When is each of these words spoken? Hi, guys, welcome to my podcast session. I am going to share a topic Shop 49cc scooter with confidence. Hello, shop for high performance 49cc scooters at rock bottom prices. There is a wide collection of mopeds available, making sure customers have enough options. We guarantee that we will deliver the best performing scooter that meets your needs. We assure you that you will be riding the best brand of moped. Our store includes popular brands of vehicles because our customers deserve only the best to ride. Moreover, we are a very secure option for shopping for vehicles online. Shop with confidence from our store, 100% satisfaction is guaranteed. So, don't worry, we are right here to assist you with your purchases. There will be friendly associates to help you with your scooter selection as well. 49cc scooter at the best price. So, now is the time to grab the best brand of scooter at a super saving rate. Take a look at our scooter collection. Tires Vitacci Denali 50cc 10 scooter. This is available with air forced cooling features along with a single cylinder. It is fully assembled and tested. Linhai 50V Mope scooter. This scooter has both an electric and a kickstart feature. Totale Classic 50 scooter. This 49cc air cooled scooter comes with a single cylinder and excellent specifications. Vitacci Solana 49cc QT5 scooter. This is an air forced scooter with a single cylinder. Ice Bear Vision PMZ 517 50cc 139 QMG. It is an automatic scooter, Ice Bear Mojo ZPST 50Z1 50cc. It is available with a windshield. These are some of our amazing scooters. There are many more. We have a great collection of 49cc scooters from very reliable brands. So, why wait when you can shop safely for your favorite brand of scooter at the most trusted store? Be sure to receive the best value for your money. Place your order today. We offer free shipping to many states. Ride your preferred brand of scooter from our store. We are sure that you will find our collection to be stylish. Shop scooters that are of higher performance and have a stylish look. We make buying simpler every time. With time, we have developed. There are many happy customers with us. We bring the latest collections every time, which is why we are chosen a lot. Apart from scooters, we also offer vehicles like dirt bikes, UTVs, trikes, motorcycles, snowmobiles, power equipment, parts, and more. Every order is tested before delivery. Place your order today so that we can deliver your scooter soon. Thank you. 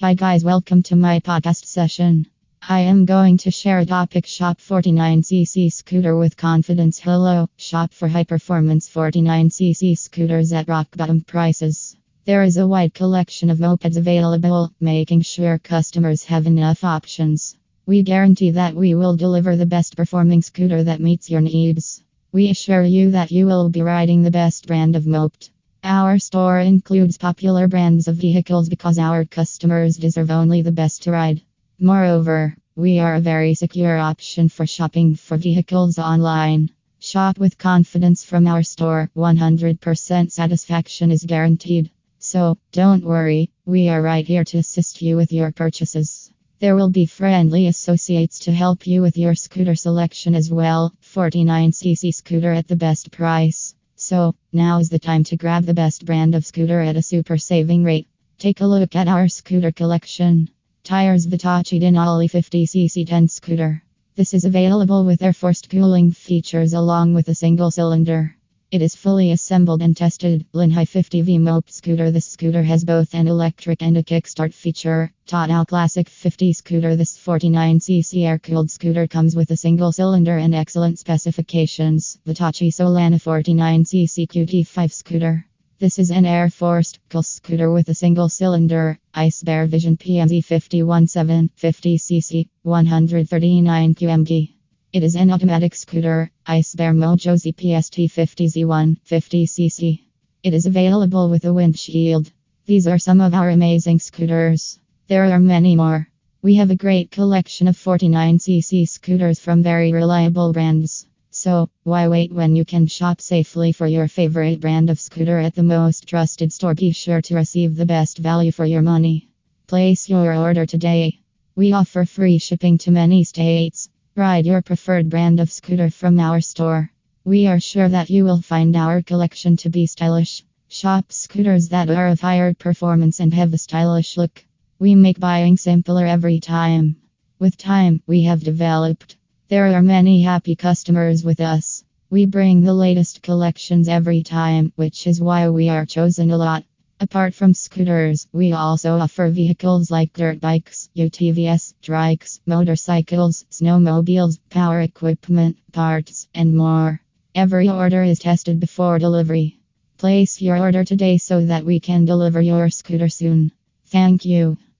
Hi, 0.00 0.14
guys, 0.14 0.44
welcome 0.44 0.84
to 0.84 0.94
my 0.94 1.18
podcast 1.18 1.64
session. 1.64 2.28
I 2.62 2.82
am 2.82 3.04
going 3.04 3.36
to 3.38 3.50
share 3.50 3.80
a 3.80 3.84
topic 3.84 4.26
Shop 4.26 4.58
49cc 4.58 5.72
scooter 5.72 6.16
with 6.16 6.36
confidence. 6.36 7.00
Hello, 7.00 7.48
shop 7.56 7.92
for 7.92 8.06
high 8.06 8.22
performance 8.22 8.88
49cc 8.88 9.98
scooters 9.98 10.52
at 10.52 10.68
rock 10.68 10.86
bottom 10.96 11.22
prices. 11.22 11.96
There 12.26 12.44
is 12.44 12.58
a 12.58 12.68
wide 12.68 12.94
collection 12.94 13.50
of 13.50 13.58
mopeds 13.58 13.96
available, 13.96 14.72
making 14.78 15.22
sure 15.22 15.58
customers 15.58 16.22
have 16.26 16.46
enough 16.46 16.84
options. 16.84 17.56
We 17.84 18.04
guarantee 18.04 18.52
that 18.52 18.76
we 18.76 18.94
will 18.94 19.16
deliver 19.16 19.56
the 19.56 19.66
best 19.66 19.96
performing 19.96 20.42
scooter 20.42 20.84
that 20.84 21.00
meets 21.00 21.28
your 21.28 21.40
needs. 21.40 22.04
We 22.30 22.50
assure 22.50 22.84
you 22.84 23.10
that 23.10 23.32
you 23.32 23.46
will 23.46 23.68
be 23.68 23.82
riding 23.82 24.22
the 24.22 24.30
best 24.30 24.68
brand 24.68 24.94
of 24.94 25.08
moped. 25.08 25.50
Our 25.90 26.18
store 26.18 26.60
includes 26.60 27.16
popular 27.16 27.66
brands 27.66 28.08
of 28.08 28.16
vehicles 28.16 28.68
because 28.68 28.98
our 28.98 29.24
customers 29.24 29.96
deserve 29.96 30.30
only 30.30 30.60
the 30.60 30.70
best 30.70 31.04
to 31.04 31.12
ride. 31.12 31.40
Moreover, 31.80 32.54
we 32.76 32.98
are 32.98 33.14
a 33.14 33.20
very 33.20 33.54
secure 33.54 33.96
option 33.96 34.50
for 34.50 34.66
shopping 34.66 35.14
for 35.14 35.38
vehicles 35.38 35.98
online. 35.98 36.68
Shop 36.98 37.38
with 37.38 37.56
confidence 37.56 38.22
from 38.22 38.46
our 38.46 38.62
store, 38.62 39.10
100% 39.16 40.30
satisfaction 40.30 41.10
is 41.10 41.24
guaranteed. 41.24 41.90
So, 42.18 42.58
don't 42.70 43.02
worry, 43.02 43.50
we 43.64 43.88
are 43.88 44.02
right 44.02 44.26
here 44.26 44.44
to 44.44 44.58
assist 44.58 45.00
you 45.00 45.16
with 45.16 45.32
your 45.32 45.52
purchases. 45.52 46.30
There 46.58 46.76
will 46.76 46.90
be 46.90 47.06
friendly 47.06 47.66
associates 47.66 48.40
to 48.40 48.52
help 48.52 48.86
you 48.86 49.00
with 49.00 49.16
your 49.16 49.34
scooter 49.34 49.74
selection 49.74 50.34
as 50.34 50.50
well. 50.50 50.92
49cc 51.02 52.14
scooter 52.14 52.52
at 52.52 52.68
the 52.68 52.76
best 52.76 53.10
price. 53.10 53.74
So, 54.08 54.34
now 54.54 54.78
is 54.78 54.88
the 54.88 54.98
time 54.98 55.22
to 55.24 55.36
grab 55.36 55.66
the 55.66 55.74
best 55.74 56.06
brand 56.06 56.34
of 56.34 56.46
scooter 56.46 56.80
at 56.80 56.96
a 56.96 57.02
super 57.02 57.36
saving 57.36 57.84
rate. 57.84 58.08
Take 58.38 58.62
a 58.62 58.66
look 58.66 58.96
at 58.96 59.06
our 59.06 59.28
scooter 59.28 59.70
collection. 59.70 60.48
Tires 60.82 61.26
Vitacci 61.26 61.78
Denali 61.78 62.30
50cc 62.30 63.06
10 63.06 63.28
scooter. 63.28 63.82
This 64.16 64.32
is 64.32 64.46
available 64.46 65.04
with 65.04 65.20
air 65.20 65.34
forced 65.34 65.68
cooling 65.68 66.12
features 66.12 66.72
along 66.72 67.12
with 67.12 67.28
a 67.28 67.34
single 67.34 67.70
cylinder. 67.70 68.34
It 68.70 68.82
is 68.82 68.94
fully 68.94 69.30
assembled 69.30 69.80
and 69.80 69.96
tested. 69.96 70.44
Linhai 70.52 70.84
50V 70.84 71.40
Mope 71.40 71.70
scooter. 71.70 72.10
This 72.10 72.26
scooter 72.26 72.62
has 72.62 72.84
both 72.84 73.14
an 73.14 73.26
electric 73.26 73.80
and 73.80 73.96
a 73.96 74.02
kickstart 74.02 74.52
feature. 74.52 75.10
Totale 75.26 75.64
Classic 75.64 76.06
50 76.06 76.52
scooter. 76.52 76.94
This 76.94 77.16
49cc 77.16 78.26
air 78.26 78.38
cooled 78.38 78.70
scooter 78.70 79.06
comes 79.06 79.34
with 79.34 79.50
a 79.52 79.56
single 79.56 79.90
cylinder 79.90 80.36
and 80.36 80.54
excellent 80.54 80.98
specifications. 80.98 82.18
Vitacci 82.26 82.68
Solana 82.70 83.14
49cc 83.14 84.28
QT5 84.28 84.92
scooter. 84.92 85.46
This 85.78 85.98
is 85.98 86.10
an 86.10 86.26
air 86.26 86.50
forced 86.50 86.98
scooter 87.22 87.70
with 87.70 87.88
a 87.88 87.94
single 87.94 88.28
cylinder. 88.28 88.98
Ice 89.14 89.42
Bear 89.42 89.64
Vision 89.64 89.96
PMZ 89.96 90.44
517 90.44 91.48
50cc 91.56 92.48
139 92.64 93.94
QMG. 93.94 94.57
It 94.90 95.02
is 95.02 95.16
an 95.16 95.30
automatic 95.30 95.74
scooter, 95.74 96.30
Ice 96.46 96.74
Bear 96.74 96.94
Mojo 96.94 97.34
ZPST 97.34 98.10
50Z1 98.10 98.96
50cc. 99.06 100.00
It 100.42 100.54
is 100.54 100.64
available 100.64 101.28
with 101.28 101.44
a 101.44 101.52
windshield. 101.52 102.32
These 102.64 102.86
are 102.86 102.98
some 102.98 103.20
of 103.20 103.34
our 103.34 103.50
amazing 103.50 103.98
scooters. 103.98 104.78
There 105.06 105.30
are 105.30 105.38
many 105.38 105.76
more. 105.76 106.08
We 106.40 106.54
have 106.54 106.70
a 106.70 106.74
great 106.74 107.10
collection 107.10 107.68
of 107.68 107.76
49cc 107.76 108.88
scooters 108.88 109.38
from 109.38 109.62
very 109.62 109.92
reliable 109.92 110.54
brands. 110.54 111.06
So, 111.32 111.68
why 111.82 112.08
wait 112.08 112.32
when 112.32 112.56
you 112.56 112.64
can 112.64 112.86
shop 112.86 113.20
safely 113.20 113.72
for 113.72 113.86
your 113.86 114.08
favorite 114.08 114.58
brand 114.58 114.88
of 114.88 114.98
scooter 114.98 115.38
at 115.38 115.54
the 115.54 115.62
most 115.62 116.08
trusted 116.08 116.50
store? 116.50 116.74
Be 116.74 116.92
sure 116.92 117.20
to 117.20 117.34
receive 117.34 117.76
the 117.76 117.84
best 117.84 118.16
value 118.16 118.52
for 118.52 118.64
your 118.64 118.80
money. 118.80 119.28
Place 119.66 120.08
your 120.08 120.34
order 120.34 120.64
today. 120.64 121.20
We 121.54 121.74
offer 121.74 122.06
free 122.06 122.38
shipping 122.38 122.78
to 122.78 122.90
many 122.90 123.22
states. 123.24 123.90
Ride 124.18 124.46
your 124.46 124.62
preferred 124.62 125.08
brand 125.08 125.38
of 125.38 125.52
scooter 125.52 125.90
from 125.90 126.18
our 126.18 126.40
store. 126.40 126.90
We 127.24 127.46
are 127.46 127.60
sure 127.60 127.88
that 127.88 128.10
you 128.10 128.24
will 128.24 128.42
find 128.42 128.74
our 128.74 129.00
collection 129.00 129.56
to 129.58 129.70
be 129.70 129.86
stylish. 129.86 130.42
Shop 130.66 131.12
scooters 131.12 131.68
that 131.68 131.88
are 131.88 132.08
of 132.08 132.20
higher 132.20 132.52
performance 132.52 133.20
and 133.20 133.32
have 133.32 133.54
a 133.54 133.58
stylish 133.58 134.16
look. 134.16 134.44
We 134.80 134.96
make 134.96 135.20
buying 135.20 135.56
simpler 135.56 136.04
every 136.04 136.40
time. 136.40 136.96
With 137.38 137.56
time, 137.56 138.02
we 138.08 138.24
have 138.24 138.42
developed. 138.42 139.16
There 139.50 139.72
are 139.72 139.82
many 139.82 140.22
happy 140.22 140.56
customers 140.56 141.22
with 141.22 141.40
us. 141.40 141.84
We 142.10 142.26
bring 142.26 142.62
the 142.62 142.74
latest 142.74 143.22
collections 143.22 143.86
every 143.86 144.24
time, 144.24 144.72
which 144.74 145.06
is 145.06 145.20
why 145.20 145.48
we 145.48 145.68
are 145.68 145.86
chosen 145.86 146.32
a 146.32 146.36
lot. 146.36 146.64
Apart 147.00 147.32
from 147.32 147.54
scooters, 147.54 148.26
we 148.32 148.52
also 148.52 148.98
offer 148.98 149.28
vehicles 149.28 149.88
like 149.88 150.12
dirt 150.12 150.40
bikes, 150.40 150.88
UTVs, 150.96 151.74
trikes, 151.80 152.40
motorcycles, 152.44 153.46
snowmobiles, 153.52 154.40
power 154.50 154.80
equipment, 154.80 155.56
parts, 155.70 156.26
and 156.34 156.56
more. 156.56 157.00
Every 157.36 157.68
order 157.68 158.02
is 158.02 158.18
tested 158.18 158.58
before 158.58 158.98
delivery. 158.98 159.60
Place 159.96 160.42
your 160.42 160.58
order 160.58 160.82
today 160.82 161.18
so 161.18 161.46
that 161.46 161.64
we 161.64 161.78
can 161.78 162.04
deliver 162.04 162.40
your 162.40 162.68
scooter 162.68 163.08
soon. 163.08 163.52
Thank 163.86 164.24
you. 164.24 164.58